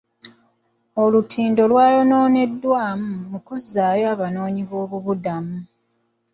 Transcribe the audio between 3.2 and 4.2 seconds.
mu kuzzaayo